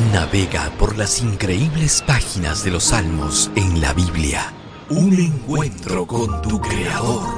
[0.00, 4.50] Navega por las increíbles páginas de los salmos en la Biblia.
[4.88, 7.28] Un encuentro con tu Creador.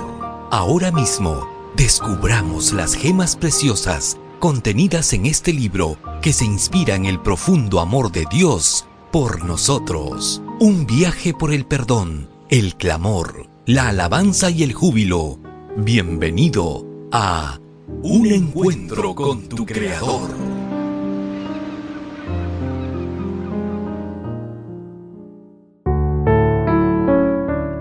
[0.52, 7.20] Ahora mismo, descubramos las gemas preciosas contenidas en este libro que se inspira en el
[7.20, 10.40] profundo amor de Dios por nosotros.
[10.60, 15.40] Un viaje por el perdón, el clamor, la alabanza y el júbilo.
[15.76, 17.58] Bienvenido a
[18.04, 20.61] Un encuentro con tu Creador.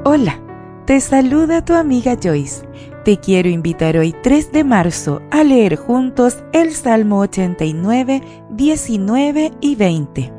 [0.04, 0.42] Hola,
[0.88, 2.68] te saluda tu amiga Joyce.
[3.06, 9.76] Te quiero invitar hoy 3 de marzo a leer juntos el Salmo 89, 19 y
[9.76, 10.34] 20.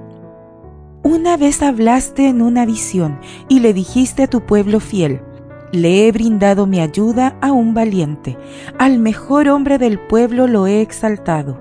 [1.04, 5.22] Una vez hablaste en una visión y le dijiste a tu pueblo fiel,
[5.70, 8.36] le he brindado mi ayuda a un valiente,
[8.80, 11.60] al mejor hombre del pueblo lo he exaltado.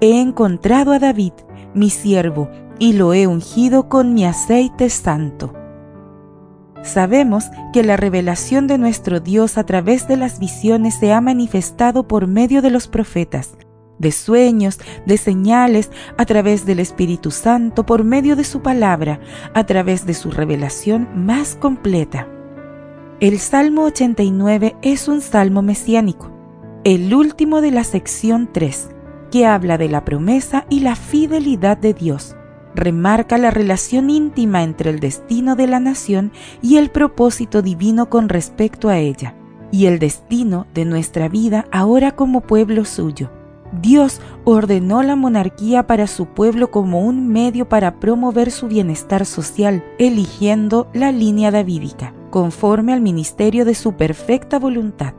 [0.00, 1.32] He encontrado a David,
[1.74, 5.59] mi siervo, y lo he ungido con mi aceite santo.
[6.82, 12.08] Sabemos que la revelación de nuestro Dios a través de las visiones se ha manifestado
[12.08, 13.56] por medio de los profetas,
[13.98, 19.20] de sueños, de señales, a través del Espíritu Santo, por medio de su palabra,
[19.52, 22.26] a través de su revelación más completa.
[23.20, 26.30] El Salmo 89 es un salmo mesiánico,
[26.84, 28.88] el último de la sección 3,
[29.30, 32.36] que habla de la promesa y la fidelidad de Dios
[32.74, 36.32] remarca la relación íntima entre el destino de la nación
[36.62, 39.34] y el propósito divino con respecto a ella,
[39.70, 43.30] y el destino de nuestra vida ahora como pueblo suyo.
[43.80, 49.84] Dios ordenó la monarquía para su pueblo como un medio para promover su bienestar social,
[49.98, 55.14] eligiendo la línea davídica, conforme al ministerio de su perfecta voluntad.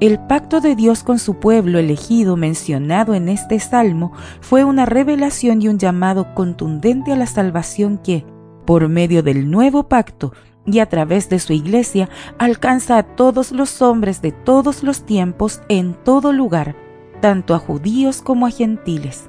[0.00, 5.60] El pacto de Dios con su pueblo elegido mencionado en este salmo fue una revelación
[5.60, 8.24] y un llamado contundente a la salvación que,
[8.64, 10.32] por medio del nuevo pacto
[10.64, 15.60] y a través de su iglesia, alcanza a todos los hombres de todos los tiempos
[15.68, 16.76] en todo lugar,
[17.20, 19.28] tanto a judíos como a gentiles.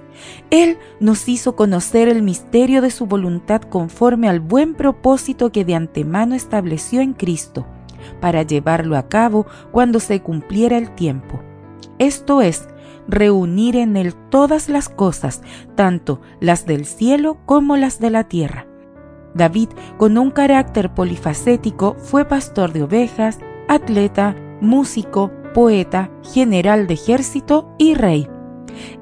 [0.51, 5.75] Él nos hizo conocer el misterio de su voluntad conforme al buen propósito que de
[5.75, 7.65] antemano estableció en Cristo
[8.19, 11.41] para llevarlo a cabo cuando se cumpliera el tiempo.
[11.99, 12.67] Esto es,
[13.07, 15.41] reunir en él todas las cosas,
[15.75, 18.67] tanto las del cielo como las de la tierra.
[19.33, 27.73] David, con un carácter polifacético, fue pastor de ovejas, atleta, músico, poeta, general de ejército
[27.77, 28.27] y rey.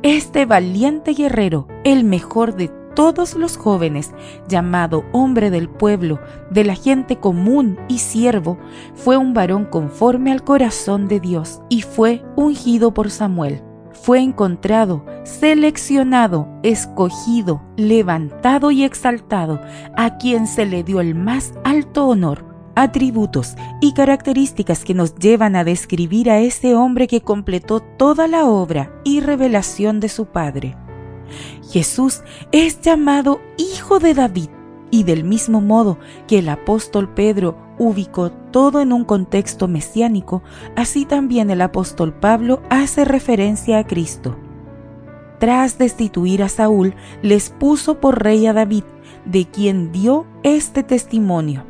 [0.03, 4.11] Este valiente guerrero, el mejor de todos los jóvenes,
[4.49, 6.19] llamado hombre del pueblo,
[6.51, 8.57] de la gente común y siervo,
[8.93, 13.63] fue un varón conforme al corazón de Dios y fue ungido por Samuel.
[13.93, 19.61] Fue encontrado, seleccionado, escogido, levantado y exaltado,
[19.95, 25.55] a quien se le dio el más alto honor atributos y características que nos llevan
[25.55, 30.75] a describir a ese hombre que completó toda la obra y revelación de su Padre.
[31.71, 34.49] Jesús es llamado Hijo de David
[34.91, 35.97] y del mismo modo
[36.27, 40.41] que el apóstol Pedro ubicó todo en un contexto mesiánico,
[40.75, 44.35] así también el apóstol Pablo hace referencia a Cristo.
[45.39, 48.83] Tras destituir a Saúl, les puso por rey a David,
[49.25, 51.63] de quien dio este testimonio.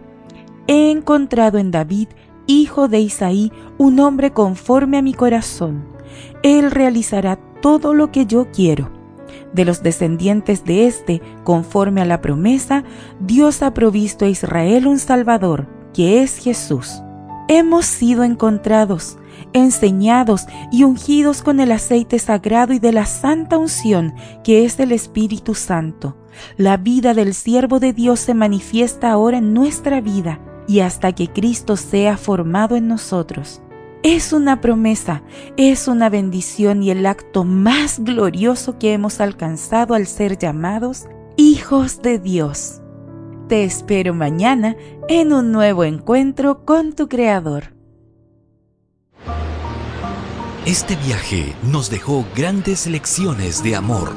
[0.68, 2.08] He encontrado en David,
[2.48, 5.86] hijo de Isaí, un hombre conforme a mi corazón.
[6.42, 8.99] Él realizará todo lo que yo quiero
[9.54, 12.84] de los descendientes de éste, conforme a la promesa,
[13.20, 17.02] Dios ha provisto a Israel un Salvador, que es Jesús.
[17.48, 19.18] Hemos sido encontrados,
[19.54, 24.92] enseñados y ungidos con el aceite sagrado y de la santa unción, que es el
[24.92, 26.16] Espíritu Santo.
[26.58, 31.28] La vida del siervo de Dios se manifiesta ahora en nuestra vida y hasta que
[31.28, 33.62] Cristo sea formado en nosotros.
[34.02, 35.24] Es una promesa,
[35.58, 42.02] es una bendición y el acto más glorioso que hemos alcanzado al ser llamados hijos
[42.02, 42.82] de Dios.
[43.50, 44.78] Te espero mañana
[45.10, 47.74] en un nuevo encuentro con tu Creador.
[50.66, 54.14] Este viaje nos dejó grandes lecciones de amor.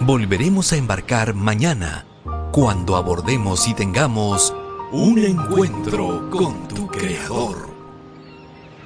[0.00, 2.06] Volveremos a embarcar mañana
[2.50, 4.54] cuando abordemos y tengamos
[4.90, 7.67] un encuentro con tu Creador.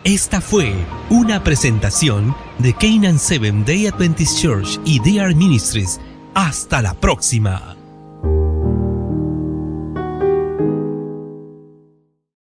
[0.05, 0.75] Esta fue
[1.11, 6.01] una presentación de Canaan Seven Day Adventist Church y DR Ministries.
[6.35, 7.82] Hasta la próxima.